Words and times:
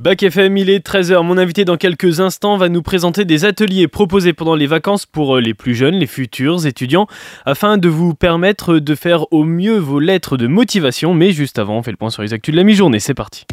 Bac 0.00 0.22
FM, 0.22 0.56
il 0.56 0.70
est 0.70 0.86
13h. 0.86 1.22
Mon 1.22 1.36
invité 1.36 1.66
dans 1.66 1.76
quelques 1.76 2.20
instants 2.20 2.56
va 2.56 2.70
nous 2.70 2.80
présenter 2.80 3.26
des 3.26 3.44
ateliers 3.44 3.86
proposés 3.86 4.32
pendant 4.32 4.54
les 4.54 4.66
vacances 4.66 5.04
pour 5.04 5.36
euh, 5.36 5.40
les 5.42 5.52
plus 5.52 5.74
jeunes, 5.74 5.96
les 5.96 6.06
futurs 6.06 6.64
étudiants, 6.64 7.06
afin 7.44 7.76
de 7.76 7.90
vous 7.90 8.14
permettre 8.14 8.78
de 8.78 8.94
faire 8.94 9.30
au 9.30 9.44
mieux 9.44 9.76
vos 9.76 10.00
lettres 10.00 10.38
de 10.38 10.46
motivation. 10.46 11.12
Mais 11.12 11.32
juste 11.32 11.58
avant, 11.58 11.76
on 11.76 11.82
fait 11.82 11.90
le 11.90 11.98
point 11.98 12.08
sur 12.08 12.22
les 12.22 12.32
actus 12.32 12.50
de 12.50 12.56
la 12.56 12.64
mi-journée. 12.64 12.98
C'est 12.98 13.12
parti. 13.12 13.44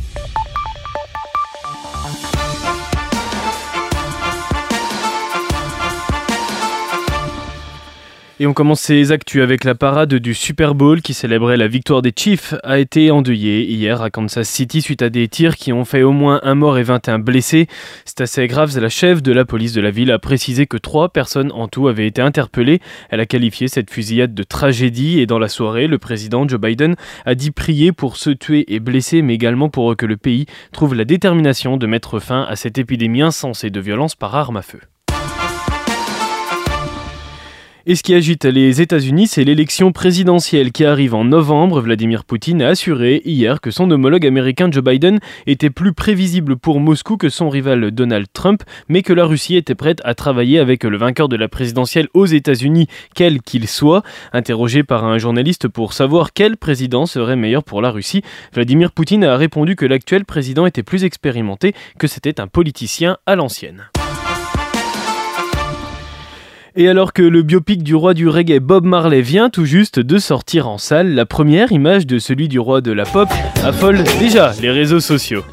Et 8.40 8.46
on 8.46 8.54
commence 8.54 8.82
ces 8.82 9.12
actus 9.12 9.42
avec 9.42 9.64
la 9.64 9.74
parade 9.74 10.14
du 10.14 10.36
Super 10.36 10.76
Bowl 10.76 11.02
qui 11.02 11.16
célébrait 11.16 11.58
la 11.58 11.68
victoire 11.68 12.04
des 12.04 12.14
Chiefs 12.16 12.54
a 12.62 12.78
été 12.78 13.10
endeuillée 13.10 13.64
hier 13.66 14.04
à 14.04 14.12
Kansas 14.12 14.48
City 14.48 14.84
suite 14.84 15.02
à 15.02 15.10
des 15.10 15.28
tirs 15.28 15.56
qui 15.56 15.74
ont 15.74 15.86
fait 15.86 16.04
au 16.04 16.12
moins 16.12 16.40
un 16.44 16.54
mort 16.54 16.78
et 16.78 16.84
21 16.84 17.18
blessés. 17.18 17.66
C'est 18.05 18.22
assez 18.22 18.45
grave, 18.45 18.78
la 18.80 18.90
chef 18.90 19.23
de 19.23 19.31
la 19.31 19.44
police 19.44 19.73
de 19.73 19.81
la 19.81 19.90
ville 19.90 20.12
a 20.12 20.20
précisé 20.20 20.68
que 20.68 20.78
trois 20.78 21.09
personnes 21.09 21.52
en 21.52 21.68
tout 21.68 21.88
avaient 21.88 22.05
été 22.05 22.22
interpellées. 22.22 22.80
Elle 23.09 23.22
a 23.22 23.26
qualifié 23.26 23.68
cette 23.70 23.90
fusillade 23.90 24.36
de 24.36 24.44
tragédie 24.44 25.20
et 25.20 25.26
dans 25.26 25.40
la 25.40 25.50
soirée, 25.50 25.88
le 25.88 25.98
président 25.98 26.48
Joe 26.48 26.62
Biden 26.62 26.95
a 27.26 27.34
dit 27.34 27.50
prier 27.50 27.92
pour 27.92 28.17
ceux 28.17 28.36
tués 28.36 28.72
et 28.72 28.80
blessés 28.80 29.23
mais 29.23 29.34
également 29.34 29.70
pour 29.70 29.98
que 29.98 30.06
le 30.06 30.16
pays 30.16 30.45
trouve 30.73 30.94
la 30.94 31.06
détermination 31.06 31.76
de 31.76 31.88
mettre 31.88 32.20
fin 32.20 32.44
à 32.44 32.56
cette 32.56 32.78
épidémie 32.78 33.23
insensée 33.23 33.72
de 33.72 33.80
violence 33.80 34.14
par 34.14 34.36
arme 34.36 34.58
à 34.58 34.62
feu. 34.62 34.81
Et 37.90 37.96
ce 37.96 38.04
qui 38.04 38.14
agite 38.14 38.44
les 38.44 38.82
États-Unis, 38.82 39.27
c'est 39.27 39.46
l'élection 39.46 39.94
présidentielle 39.94 40.73
qui 40.73 40.84
arrive 40.84 41.16
en 41.16 41.23
novembre. 41.23 41.80
Vladimir 41.80 42.26
Poutine 42.26 42.62
a 42.62 42.68
assuré 42.68 43.22
hier 43.23 43.62
que 43.62 43.72
son 43.72 43.90
homologue 43.90 44.28
américain 44.28 44.68
Joe 44.70 44.84
Biden 44.84 45.20
était 45.45 45.70
plus 45.70 45.94
prévisible 45.94 46.58
pour 46.58 46.81
Moscou 46.81 47.16
que 47.16 47.30
son 47.30 47.48
rival 47.48 47.92
Donald 47.92 48.28
Trump, 48.34 48.64
mais 48.90 49.04
que 49.04 49.14
la 49.14 49.23
Russie 49.23 49.55
était 49.55 49.73
prête 49.73 50.02
à 50.04 50.16
travailler 50.16 50.59
avec 50.59 50.84
le 50.84 50.98
vainqueur 50.98 51.30
de 51.30 51.38
la 51.38 51.48
présidentielle 51.48 52.09
aux 52.14 52.26
États-Unis, 52.26 52.88
quel 53.16 53.42
qu'il 53.42 53.70
soit. 53.70 54.04
Interrogé 54.33 54.83
par 54.83 55.06
un 55.06 55.17
journaliste 55.17 55.70
pour 55.70 55.94
savoir 55.94 56.33
quel 56.33 56.58
président 56.58 57.06
serait 57.06 57.38
meilleur 57.38 57.64
pour 57.64 57.81
la 57.81 57.92
Russie, 57.92 58.22
Vladimir 58.52 58.92
Poutine 58.92 59.23
a 59.23 59.38
répondu 59.38 59.78
que 59.78 59.86
l'actuel 59.86 60.26
président 60.26 60.66
était 60.66 60.83
plus 60.83 61.06
expérimenté, 61.06 61.73
que 61.98 62.08
c'était 62.08 62.42
un 62.42 62.48
politicien 62.48 63.16
à 63.26 63.38
l'ancienne. 63.38 63.86
Et 66.80 66.88
alors 66.88 67.11
que 67.11 67.23
le 67.23 67.42
biopic 67.42 67.81
du 67.81 67.95
roi 67.95 68.14
du 68.14 68.28
reggae 68.28 68.59
Bob 68.59 68.86
Marley 68.86 69.22
vient 69.22 69.50
tout 69.50 69.66
juste 69.66 70.00
de 70.00 70.20
sortir 70.20 70.70
en 70.70 70.78
salle, 70.78 71.16
la 71.16 71.25
première 71.25 71.72
image 71.72 72.06
de 72.06 72.20
celui 72.20 72.47
du 72.47 72.59
roi 72.59 72.81
de 72.81 72.92
la 72.92 73.03
pop 73.03 73.28
affole 73.64 74.03
déjà 74.20 74.53
les 74.61 74.70
réseaux 74.70 75.00
sociaux. 75.00 75.44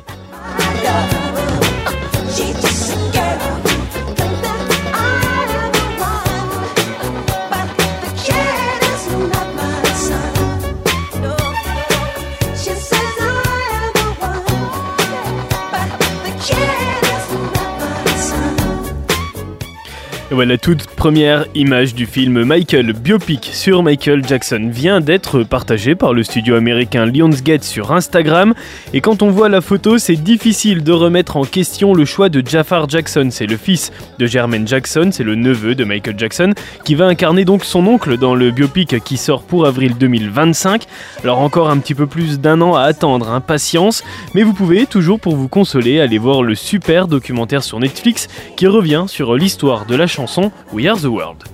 Ouais, 20.35 20.47
la 20.47 20.59
toute 20.59 20.89
première 20.89 21.47
image 21.55 21.95
du 21.95 22.07
film 22.07 22.43
Michael 22.43 22.93
biopic 22.93 23.51
sur 23.53 23.85
Michael 23.85 24.27
Jackson 24.27 24.69
vient 24.69 25.01
d'être 25.01 25.45
partagée 25.45 25.95
par 25.95 26.13
le 26.13 26.25
studio 26.25 26.57
américain 26.57 27.07
Lionsgate 27.07 27.63
sur 27.63 27.93
Instagram. 27.93 28.53
Et 28.93 29.01
quand 29.01 29.23
on 29.23 29.31
voit 29.31 29.49
la 29.49 29.61
photo, 29.61 29.97
c'est 29.97 30.17
difficile 30.17 30.83
de 30.83 30.91
remettre 30.91 31.37
en 31.37 31.45
question 31.45 31.95
le 31.95 32.05
choix 32.05 32.31
de 32.31 32.45
Jafar 32.45 32.89
Jackson. 32.89 33.29
C'est 33.31 33.47
le 33.47 33.57
fils 33.57 33.93
de 34.19 34.27
Jermaine 34.27 34.67
Jackson, 34.67 35.11
c'est 35.13 35.23
le 35.23 35.37
neveu 35.37 35.77
de 35.77 35.85
Michael 35.85 36.19
Jackson, 36.19 36.53
qui 36.85 36.97
va 36.97 37.07
incarner 37.07 37.45
donc 37.45 37.65
son 37.65 37.87
oncle 37.87 38.17
dans 38.17 38.35
le 38.35 38.51
biopic 38.51 39.05
qui 39.05 39.19
sort 39.19 39.45
pour 39.45 39.67
avril 39.67 39.95
2025. 39.97 40.83
Alors 41.23 41.39
encore 41.39 41.71
un 41.71 41.79
petit 41.79 41.95
peu 41.95 42.09
plus 42.09 42.41
d'un 42.41 42.61
an 42.61 42.75
à 42.75 42.83
attendre, 42.83 43.31
impatience, 43.31 44.03
hein, 44.05 44.31
mais 44.35 44.43
vous 44.43 44.53
pouvez 44.53 44.87
toujours 44.87 45.21
pour 45.21 45.37
vous 45.37 45.49
consoler 45.49 46.01
aller 46.01 46.19
voir 46.19 46.43
le 46.43 46.57
super 46.57 47.07
documentaire 47.07 47.63
sur 47.63 47.79
Netflix 47.79 48.27
qui 48.57 48.67
revient 48.67 49.05
sur 49.07 49.37
l'histoire 49.37 49.87
de 49.87 49.95
la 49.95 50.09
chanson 50.09 50.24
chanson 50.27 50.53
We 50.73 50.89
Are 50.89 50.97
the 50.97 51.11
World. 51.11 51.45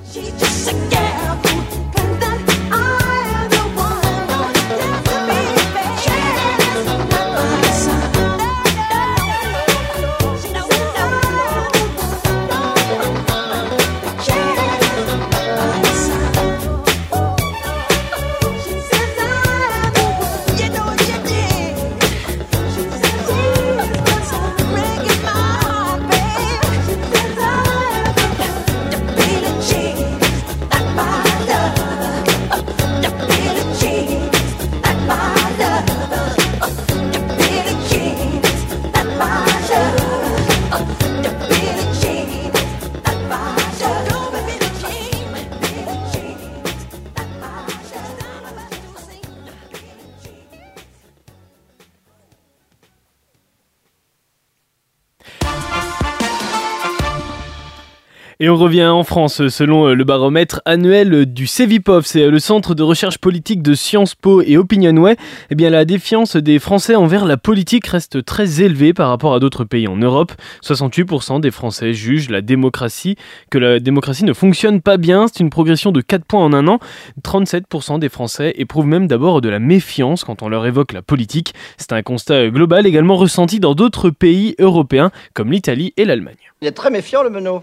Et 58.43 58.49
on 58.49 58.57
revient 58.57 58.87
en 58.87 59.05
France 59.05 59.49
selon 59.49 59.89
euh, 59.89 59.95
le 59.95 60.03
baromètre 60.03 60.63
annuel 60.65 61.27
du 61.27 61.47
CEVIPOF, 61.47 62.07
c'est 62.07 62.23
euh, 62.23 62.31
le 62.31 62.39
centre 62.39 62.75
de 62.75 62.83
recherche 62.83 63.19
politique 63.19 63.61
de 63.61 63.75
Sciences 63.75 64.15
Po 64.15 64.41
et 64.41 64.57
Opinionway. 64.57 65.19
Eh 65.51 65.55
bien 65.55 65.69
la 65.69 65.85
défiance 65.85 66.37
des 66.37 66.59
Français 66.59 66.95
envers 66.95 67.27
la 67.27 67.37
politique 67.37 67.87
reste 67.87 68.25
très 68.25 68.63
élevée 68.63 68.95
par 68.95 69.11
rapport 69.11 69.35
à 69.35 69.41
d'autres 69.41 69.65
pays 69.65 69.87
en 69.89 69.99
Europe. 69.99 70.33
68% 70.65 71.43
des 71.43 71.51
Français 71.51 71.93
jugent 71.93 72.31
la 72.31 72.41
démocratie 72.41 73.17
que 73.51 73.59
la 73.59 73.79
démocratie 73.79 74.25
ne 74.25 74.33
fonctionne 74.33 74.81
pas 74.81 74.97
bien, 74.97 75.27
c'est 75.29 75.41
une 75.41 75.51
progression 75.51 75.93
de 75.93 76.01
4 76.01 76.25
points 76.25 76.43
en 76.43 76.55
un 76.55 76.67
an. 76.67 76.79
37% 77.23 77.99
des 77.99 78.09
Français 78.09 78.55
éprouvent 78.57 78.87
même 78.87 79.07
d'abord 79.07 79.43
de 79.43 79.51
la 79.51 79.59
méfiance 79.59 80.25
quand 80.25 80.41
on 80.41 80.49
leur 80.49 80.65
évoque 80.65 80.95
la 80.95 81.03
politique. 81.03 81.53
C'est 81.77 81.93
un 81.93 82.01
constat 82.01 82.49
global 82.49 82.87
également 82.87 83.17
ressenti 83.17 83.61
dans 83.61 83.75
d'autres 83.75 84.09
pays 84.09 84.55
européens 84.59 85.11
comme 85.35 85.53
l'Italie 85.53 85.93
et 85.99 86.07
l'Allemagne. 86.07 86.37
Il 86.63 86.69
est 86.69 86.73
très 86.73 86.89
méfiant 86.89 87.23
le 87.23 87.29
menot. 87.29 87.63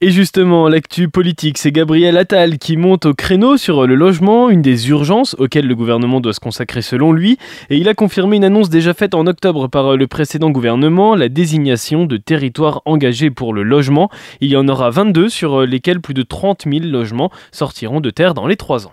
Et 0.00 0.10
justement, 0.10 0.68
l'actu 0.68 1.08
politique, 1.08 1.58
c'est 1.58 1.72
Gabriel 1.72 2.16
Attal 2.16 2.58
qui 2.58 2.76
monte 2.76 3.06
au 3.06 3.14
créneau 3.14 3.56
sur 3.56 3.86
le 3.86 3.94
logement, 3.94 4.50
une 4.50 4.62
des 4.62 4.88
urgences 4.88 5.36
auxquelles 5.38 5.66
le 5.66 5.74
gouvernement 5.74 6.20
doit 6.20 6.32
se 6.32 6.40
consacrer 6.40 6.82
selon 6.82 7.12
lui. 7.12 7.38
Et 7.70 7.76
il 7.76 7.88
a 7.88 7.94
confirmé 7.94 8.36
une 8.36 8.44
annonce 8.44 8.70
déjà 8.70 8.94
faite 8.94 9.14
en 9.14 9.26
octobre 9.26 9.68
par 9.68 9.96
le 9.96 10.06
précédent 10.06 10.50
gouvernement, 10.50 11.14
la 11.14 11.28
désignation 11.28 12.06
de 12.06 12.16
territoires 12.16 12.82
engagés 12.84 13.30
pour 13.30 13.52
le 13.54 13.62
logement. 13.62 14.10
Il 14.40 14.50
y 14.50 14.56
en 14.56 14.68
aura 14.68 14.90
22 14.90 15.28
sur 15.28 15.62
lesquels 15.62 16.00
plus 16.00 16.14
de 16.14 16.22
30 16.22 16.64
000 16.70 16.84
logements 16.86 17.30
sortiront 17.52 18.00
de 18.00 18.10
terre 18.10 18.34
dans 18.34 18.46
les 18.46 18.56
3 18.56 18.86
ans. 18.86 18.92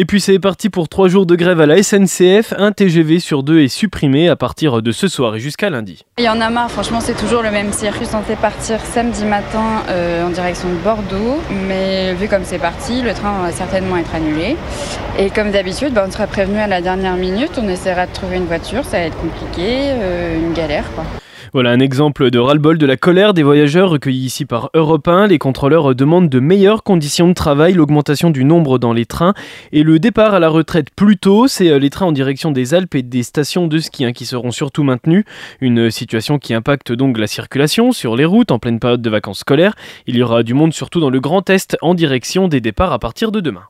Et 0.00 0.04
puis 0.04 0.20
c'est 0.20 0.38
parti 0.38 0.70
pour 0.70 0.88
trois 0.88 1.08
jours 1.08 1.26
de 1.26 1.34
grève 1.34 1.60
à 1.60 1.66
la 1.66 1.82
SNCF. 1.82 2.54
Un 2.56 2.70
TGV 2.70 3.18
sur 3.18 3.42
deux 3.42 3.62
est 3.62 3.66
supprimé 3.66 4.28
à 4.28 4.36
partir 4.36 4.80
de 4.80 4.92
ce 4.92 5.08
soir 5.08 5.34
et 5.34 5.40
jusqu'à 5.40 5.70
lundi. 5.70 6.04
Il 6.18 6.24
y 6.24 6.28
en 6.28 6.40
a 6.40 6.50
marre, 6.50 6.70
franchement 6.70 7.00
c'est 7.00 7.16
toujours 7.16 7.42
le 7.42 7.50
même 7.50 7.72
circuit 7.72 8.06
censé 8.06 8.36
partir 8.36 8.78
samedi 8.78 9.24
matin 9.24 9.82
euh, 9.88 10.24
en 10.24 10.30
direction 10.30 10.68
de 10.68 10.76
Bordeaux. 10.76 11.40
Mais 11.66 12.14
vu 12.14 12.28
comme 12.28 12.44
c'est 12.44 12.60
parti, 12.60 13.02
le 13.02 13.12
train 13.12 13.42
va 13.42 13.50
certainement 13.50 13.96
être 13.96 14.14
annulé. 14.14 14.56
Et 15.18 15.30
comme 15.30 15.50
d'habitude, 15.50 15.92
bah, 15.92 16.04
on 16.06 16.12
sera 16.12 16.28
prévenu 16.28 16.58
à 16.58 16.68
la 16.68 16.80
dernière 16.80 17.16
minute, 17.16 17.58
on 17.60 17.68
essaiera 17.68 18.06
de 18.06 18.12
trouver 18.12 18.36
une 18.36 18.46
voiture, 18.46 18.84
ça 18.84 18.98
va 18.98 19.04
être 19.06 19.18
compliqué, 19.18 19.66
euh, 19.66 20.38
une 20.38 20.52
galère 20.52 20.84
quoi. 20.94 21.02
Voilà 21.52 21.70
un 21.70 21.80
exemple 21.80 22.30
de 22.30 22.38
ras-le-bol 22.38 22.76
de 22.76 22.86
la 22.86 22.96
colère 22.96 23.32
des 23.32 23.42
voyageurs 23.42 23.90
recueillis 23.90 24.26
ici 24.26 24.44
par 24.44 24.70
Europe 24.74 25.08
1. 25.08 25.28
Les 25.28 25.38
contrôleurs 25.38 25.94
demandent 25.94 26.28
de 26.28 26.40
meilleures 26.40 26.82
conditions 26.82 27.28
de 27.28 27.32
travail, 27.32 27.72
l'augmentation 27.72 28.30
du 28.30 28.44
nombre 28.44 28.78
dans 28.78 28.92
les 28.92 29.06
trains 29.06 29.32
et 29.72 29.82
le 29.82 29.98
départ 29.98 30.34
à 30.34 30.40
la 30.40 30.50
retraite 30.50 30.88
plus 30.94 31.16
tôt. 31.16 31.48
C'est 31.48 31.70
euh, 31.70 31.78
les 31.78 31.90
trains 31.90 32.06
en 32.06 32.12
direction 32.12 32.50
des 32.50 32.74
Alpes 32.74 32.94
et 32.94 33.02
des 33.02 33.22
stations 33.22 33.66
de 33.66 33.78
ski 33.78 34.04
hein, 34.04 34.12
qui 34.12 34.26
seront 34.26 34.50
surtout 34.50 34.82
maintenus. 34.82 35.24
Une 35.60 35.90
situation 35.90 36.38
qui 36.38 36.52
impacte 36.52 36.92
donc 36.92 37.16
la 37.16 37.26
circulation 37.26 37.92
sur 37.92 38.14
les 38.14 38.26
routes 38.26 38.50
en 38.50 38.58
pleine 38.58 38.78
période 38.78 39.02
de 39.02 39.10
vacances 39.10 39.40
scolaires. 39.40 39.74
Il 40.06 40.16
y 40.16 40.22
aura 40.22 40.42
du 40.42 40.54
monde 40.54 40.74
surtout 40.74 41.00
dans 41.00 41.10
le 41.10 41.20
Grand 41.20 41.48
Est 41.48 41.76
en 41.80 41.94
direction 41.94 42.48
des 42.48 42.60
départs 42.60 42.92
à 42.92 42.98
partir 42.98 43.32
de 43.32 43.40
demain. 43.40 43.62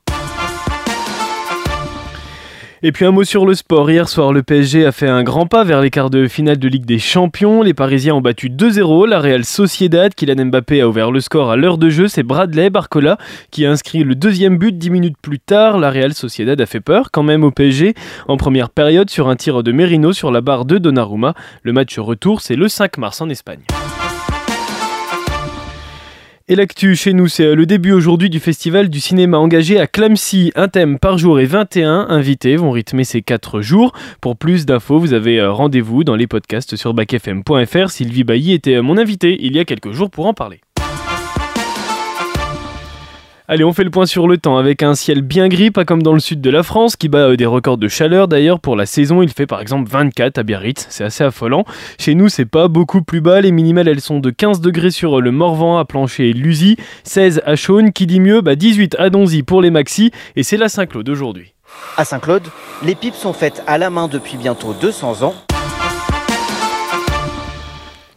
Et 2.82 2.92
puis 2.92 3.04
un 3.04 3.10
mot 3.10 3.24
sur 3.24 3.44
le 3.44 3.54
sport. 3.54 3.90
Hier 3.90 4.08
soir, 4.08 4.32
le 4.32 4.44
PSG 4.44 4.86
a 4.86 4.92
fait 4.92 5.08
un 5.08 5.24
grand 5.24 5.46
pas 5.46 5.64
vers 5.64 5.80
les 5.80 5.90
quarts 5.90 6.10
de 6.10 6.28
finale 6.28 6.58
de 6.58 6.68
Ligue 6.68 6.84
des 6.84 7.00
Champions. 7.00 7.62
Les 7.62 7.74
Parisiens 7.74 8.14
ont 8.14 8.20
battu 8.20 8.50
2-0 8.50 9.08
la 9.08 9.18
Real 9.18 9.44
Sociedad. 9.44 10.14
Kylian 10.14 10.46
Mbappé 10.46 10.80
a 10.80 10.88
ouvert 10.88 11.10
le 11.10 11.18
score 11.18 11.50
à 11.50 11.56
l'heure 11.56 11.76
de 11.76 11.90
jeu. 11.90 12.06
C'est 12.06 12.22
Bradley 12.22 12.70
Barcola 12.70 13.18
qui 13.50 13.66
a 13.66 13.70
inscrit 13.70 14.04
le 14.04 14.14
deuxième 14.14 14.58
but 14.58 14.78
10 14.78 14.90
minutes 14.90 15.16
plus 15.20 15.40
tard. 15.40 15.78
La 15.78 15.90
Real 15.90 16.14
Sociedad 16.14 16.60
a 16.60 16.66
fait 16.66 16.80
peur 16.80 17.10
quand 17.10 17.24
même 17.24 17.42
au 17.42 17.50
PSG 17.50 17.94
en 18.28 18.36
première 18.36 18.70
période 18.70 19.10
sur 19.10 19.28
un 19.28 19.34
tir 19.34 19.64
de 19.64 19.72
Merino 19.72 20.12
sur 20.12 20.30
la 20.30 20.40
barre 20.40 20.64
de 20.64 20.78
Donnarumma. 20.78 21.34
Le 21.64 21.72
match 21.72 21.98
retour, 21.98 22.40
c'est 22.40 22.56
le 22.56 22.68
5 22.68 22.98
mars 22.98 23.20
en 23.20 23.28
Espagne. 23.28 23.62
Et 26.50 26.56
l'actu 26.56 26.96
chez 26.96 27.12
nous, 27.12 27.28
c'est 27.28 27.44
euh, 27.44 27.54
le 27.54 27.66
début 27.66 27.92
aujourd'hui 27.92 28.30
du 28.30 28.40
festival 28.40 28.88
du 28.88 29.00
cinéma 29.00 29.36
engagé 29.36 29.78
à 29.78 29.86
Clamcy. 29.86 30.50
Un 30.56 30.68
thème 30.68 30.98
par 30.98 31.18
jour 31.18 31.38
et 31.40 31.44
21 31.44 32.06
invités 32.08 32.56
vont 32.56 32.70
rythmer 32.70 33.04
ces 33.04 33.20
4 33.20 33.60
jours. 33.60 33.92
Pour 34.22 34.34
plus 34.34 34.64
d'infos, 34.64 34.98
vous 34.98 35.12
avez 35.12 35.40
euh, 35.40 35.52
rendez-vous 35.52 36.04
dans 36.04 36.16
les 36.16 36.26
podcasts 36.26 36.74
sur 36.74 36.94
bacfm.fr. 36.94 37.90
Sylvie 37.90 38.24
Bailly 38.24 38.54
était 38.54 38.76
euh, 38.76 38.82
mon 38.82 38.96
invité 38.96 39.36
il 39.38 39.54
y 39.54 39.58
a 39.58 39.66
quelques 39.66 39.92
jours 39.92 40.08
pour 40.08 40.24
en 40.24 40.32
parler. 40.32 40.62
Allez, 43.50 43.64
on 43.64 43.72
fait 43.72 43.82
le 43.82 43.88
point 43.88 44.04
sur 44.04 44.28
le 44.28 44.36
temps 44.36 44.58
avec 44.58 44.82
un 44.82 44.94
ciel 44.94 45.22
bien 45.22 45.48
gris, 45.48 45.70
pas 45.70 45.86
comme 45.86 46.02
dans 46.02 46.12
le 46.12 46.20
sud 46.20 46.42
de 46.42 46.50
la 46.50 46.62
France, 46.62 46.96
qui 46.96 47.08
bat 47.08 47.30
euh, 47.30 47.36
des 47.36 47.46
records 47.46 47.78
de 47.78 47.88
chaleur. 47.88 48.28
D'ailleurs, 48.28 48.60
pour 48.60 48.76
la 48.76 48.84
saison, 48.84 49.22
il 49.22 49.30
fait 49.30 49.46
par 49.46 49.62
exemple 49.62 49.88
24 49.88 50.36
à 50.36 50.42
Biarritz, 50.42 50.86
c'est 50.90 51.04
assez 51.04 51.24
affolant. 51.24 51.64
Chez 51.98 52.14
nous, 52.14 52.28
c'est 52.28 52.44
pas 52.44 52.68
beaucoup 52.68 53.00
plus 53.00 53.22
bas. 53.22 53.40
Les 53.40 53.50
minimales, 53.50 53.88
elles 53.88 54.02
sont 54.02 54.20
de 54.20 54.28
15 54.28 54.60
degrés 54.60 54.90
sur 54.90 55.16
euh, 55.16 55.22
le 55.22 55.30
Morvan 55.30 55.78
à 55.78 55.86
Plancher 55.86 56.28
et 56.28 56.32
Lusy, 56.34 56.76
16 57.04 57.40
à 57.46 57.56
Chaune, 57.56 57.94
qui 57.94 58.06
dit 58.06 58.20
mieux, 58.20 58.42
bah 58.42 58.54
18 58.54 58.96
à 58.98 59.08
Donzy 59.08 59.42
pour 59.42 59.62
les 59.62 59.70
maxi, 59.70 60.10
et 60.36 60.42
c'est 60.42 60.58
la 60.58 60.68
Saint-Claude 60.68 61.08
aujourd'hui. 61.08 61.54
À 61.96 62.04
Saint-Claude, 62.04 62.46
les 62.84 62.94
pipes 62.94 63.14
sont 63.14 63.32
faites 63.32 63.62
à 63.66 63.78
la 63.78 63.88
main 63.88 64.08
depuis 64.08 64.36
bientôt 64.36 64.74
200 64.78 65.22
ans. 65.22 65.34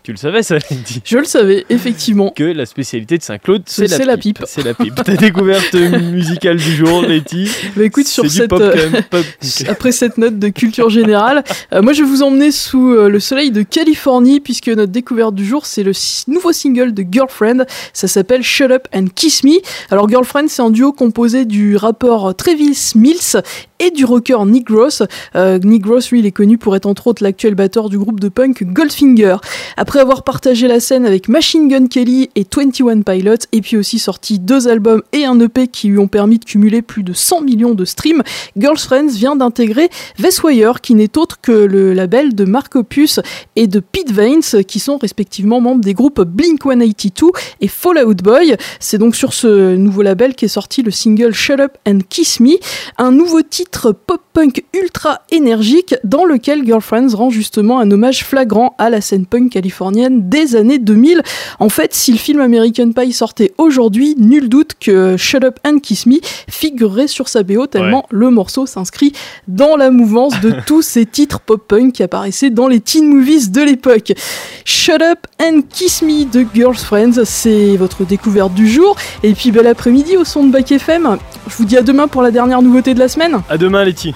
Tu 0.04 0.12
le 0.12 0.18
savais, 0.18 0.42
ça, 0.42 0.58
Je 1.06 1.18
le 1.18 1.26
savais, 1.26 1.64
effectivement. 1.70 2.34
Que 2.36 2.44
la 2.44 2.66
spécialité 2.66 3.20
de 3.20 3.24
Saint-Claude, 3.24 3.62
c'est 3.68 3.86
la, 3.88 4.06
la, 4.06 4.18
pipe. 4.18 4.40
C'est 4.48 4.64
la 4.64 4.74
pipe. 4.74 4.96
Ta 4.96 5.16
découverte 5.16 5.76
musicale 5.76 6.58
du 6.58 6.76
jour, 6.76 7.04
Letty 7.04 7.52
Bah 7.76 7.84
écoute, 7.84 8.08
sur 8.08 8.28
cette, 8.28 8.52
euh, 8.52 8.90
après 9.68 9.92
cette 9.92 10.18
note 10.18 10.40
de 10.40 10.50
culture 10.50 10.90
générale, 10.90 11.44
euh, 11.72 11.84
moi 11.84 11.94
je 11.94 12.02
vais 12.02 12.10
vous 12.10 12.24
emmener 12.24 12.52
sous 12.52 12.94
euh, 12.94 13.10
le 13.10 13.20
soleil 13.20 13.52
de 13.52 13.62
Californie, 13.62 14.40
puisque 14.40 14.70
notre 14.70 14.92
découverte 14.92 15.36
du 15.36 15.46
jour, 15.46 15.68
c'est 15.68 15.84
le 15.84 15.92
nouveau 16.28 16.52
single 16.52 16.96
de 16.96 17.06
Girlfriend. 17.10 17.66
Ça 17.94 18.08
s'appelle 18.08 18.42
Shut 18.42 18.72
Up 18.72 18.88
and 18.96 19.06
Kiss 19.14 19.44
Me. 19.44 19.60
Alors 19.92 20.10
Girlfriend, 20.10 20.48
c'est 20.48 20.64
un 20.64 20.72
duo 20.72 20.94
composé 20.94 21.46
du 21.46 21.76
rappeur 21.76 22.36
Travis 22.36 22.94
Mills 22.96 23.44
et 23.80 23.92
du 23.92 24.06
rocker 24.06 24.46
Nick 24.46 24.66
Gross. 24.66 25.04
Nick 25.36 25.84
Gross, 25.84 26.10
lui, 26.12 26.20
il 26.20 26.26
est 26.26 26.32
connu 26.32 26.58
pour 26.58 26.76
être 26.76 26.86
entre 26.88 27.08
autres 27.08 27.24
l'actuel 27.24 27.54
batteur 27.54 27.90
du 27.90 28.00
groupe 28.00 28.20
de 28.20 28.30
punk 28.30 28.64
Goldfinger. 28.64 29.38
Après 29.78 29.91
avoir 30.00 30.24
partagé 30.24 30.68
la 30.68 30.80
scène 30.80 31.06
avec 31.06 31.28
Machine 31.28 31.68
Gun 31.68 31.88
Kelly 31.88 32.30
et 32.36 32.46
21 32.50 33.02
Pilots, 33.02 33.48
et 33.52 33.62
puis 33.62 33.78
aussi 33.78 34.00
sorti 34.00 34.40
deux 34.40 34.68
albums 34.68 35.02
et 35.12 35.26
un 35.26 35.40
EP 35.40 35.68
qui 35.68 35.88
lui 35.88 35.98
ont 35.98 36.08
permis 36.08 36.40
de 36.40 36.46
cumuler 36.46 36.82
plus 36.82 37.04
de 37.04 37.14
100 37.14 37.42
millions 37.42 37.74
de 37.74 37.84
streams, 37.84 38.24
Girlfriends 38.56 39.08
vient 39.08 39.36
d'intégrer 39.36 39.90
Veswire, 40.18 40.80
qui 40.80 40.96
n'est 40.96 41.18
autre 41.18 41.42
que 41.42 41.52
le 41.52 41.94
label 41.94 42.36
de 42.36 42.46
Mark 42.46 42.76
Opus 42.76 43.20
et 43.56 43.68
de 43.68 43.80
Pete 43.80 44.12
Vaines, 44.12 44.64
qui 44.68 44.80
sont 44.80 44.98
respectivement 44.98 45.60
membres 45.60 45.84
des 45.84 45.94
groupes 45.94 46.22
Blink-182 46.22 47.32
et 47.60 47.68
Fallout 47.68 48.16
Boy. 48.24 48.56
C'est 48.80 48.98
donc 48.98 49.16
sur 49.16 49.34
ce 49.34 49.76
nouveau 49.76 50.04
label 50.04 50.36
qu'est 50.36 50.48
sorti 50.48 50.84
le 50.84 50.92
single 50.92 51.34
Shut 51.34 51.60
Up 51.60 51.78
and 51.88 52.00
Kiss 52.08 52.40
Me, 52.40 52.60
un 52.98 53.12
nouveau 53.12 53.42
titre 53.42 53.92
pop-punk 53.92 54.64
ultra 54.74 55.22
énergique 55.32 55.96
dans 56.04 56.24
lequel 56.24 56.64
Girlfriends 56.64 57.16
rend 57.16 57.30
justement 57.30 57.80
un 57.80 57.90
hommage 57.92 58.24
flagrant 58.24 58.76
à 58.78 58.90
la 58.90 59.02
scène 59.02 59.26
punk 59.26 59.52
californienne 59.52 59.81
des 59.90 60.56
années 60.56 60.78
2000. 60.78 61.24
En 61.60 61.70
fait, 61.70 61.94
si 61.94 62.12
le 62.12 62.18
film 62.18 62.40
American 62.40 62.92
Pie 62.92 63.14
sortait 63.14 63.54
aujourd'hui, 63.58 64.16
nul 64.18 64.50
doute 64.50 64.74
que 64.80 65.18
Shut 65.18 65.44
Up 65.44 65.60
and 65.66 65.80
Kiss 65.80 66.06
Me 66.06 66.18
figurerait 66.48 67.08
sur 67.08 67.28
sa 67.28 67.44
BO 67.44 67.66
tellement 67.66 68.06
le 68.12 68.30
morceau 68.30 68.66
s'inscrit 68.66 69.14
dans 69.48 69.76
la 69.76 69.90
mouvance 69.90 70.40
de 70.42 70.54
tous 70.68 70.82
ces 70.82 71.06
titres 71.06 71.40
pop-punk 71.40 71.94
qui 71.94 72.04
apparaissaient 72.04 72.50
dans 72.52 72.68
les 72.68 72.80
teen 72.80 73.08
movies 73.08 73.50
de 73.50 73.62
l'époque. 73.62 74.14
Shut 74.66 75.02
Up 75.02 75.20
and 75.42 75.62
Kiss 75.70 76.02
Me 76.04 76.32
de 76.32 76.46
Girls 76.54 76.76
Friends, 76.76 77.24
c'est 77.26 77.76
votre 77.78 78.06
découverte 78.06 78.54
du 78.54 78.70
jour. 78.70 78.96
Et 79.24 79.34
puis 79.34 79.52
bel 79.52 79.68
après-midi 79.68 80.18
au 80.18 80.26
son 80.26 80.44
de 80.46 80.52
Bac 80.52 80.72
FM. 80.72 81.18
Je 81.48 81.56
vous 81.56 81.66
dis 81.66 81.78
à 81.78 81.82
demain 81.82 82.08
pour 82.08 82.22
la 82.22 82.32
dernière 82.32 82.62
nouveauté 82.62 82.94
de 82.94 83.00
la 83.00 83.08
semaine. 83.08 83.42
À 83.50 83.58
demain, 83.58 83.84
Letty. 83.84 84.14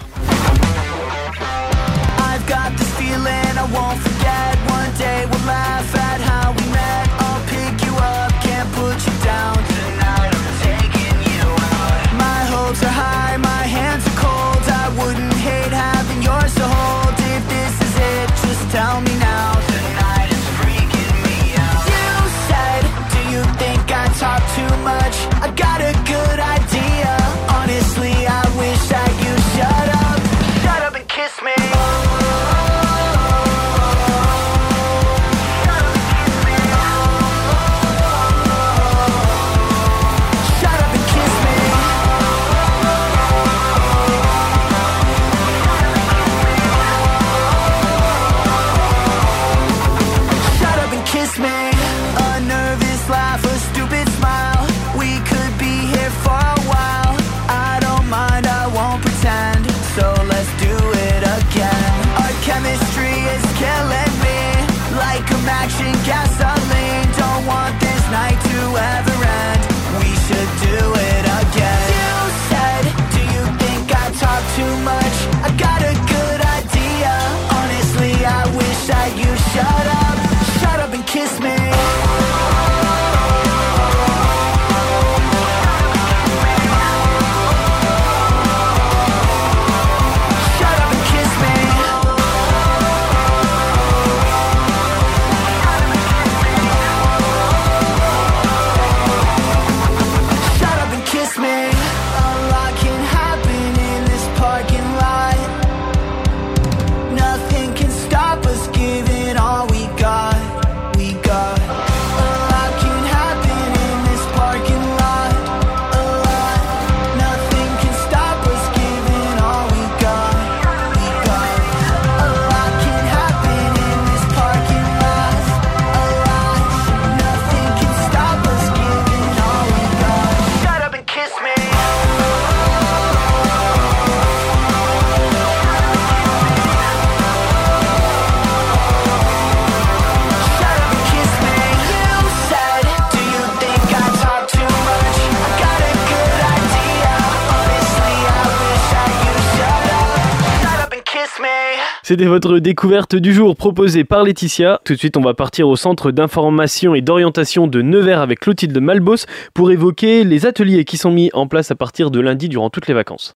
C'était 152.08 152.26
votre 152.26 152.60
découverte 152.60 153.16
du 153.16 153.34
jour 153.34 153.56
proposée 153.56 154.04
par 154.04 154.22
Laetitia. 154.22 154.80
Tout 154.86 154.94
de 154.94 155.00
suite, 155.00 155.18
on 155.18 155.22
va 155.22 155.34
partir 155.34 155.68
au 155.68 155.76
centre 155.76 156.12
d'information 156.12 156.94
et 156.94 157.02
d'orientation 157.02 157.66
de 157.66 157.82
Nevers 157.82 158.22
avec 158.22 158.42
Clotilde 158.42 158.80
Malbos 158.80 159.26
pour 159.56 159.72
évoquer 159.72 160.24
les 160.24 160.46
ateliers 160.46 160.86
qui 160.86 160.98
sont 160.98 161.10
mis 161.10 161.32
en 161.34 161.48
place 161.48 161.72
à 161.72 161.76
partir 161.76 162.12
de 162.12 162.20
lundi 162.20 162.48
durant 162.48 162.70
toutes 162.70 162.86
les 162.86 162.94
vacances. 162.94 163.34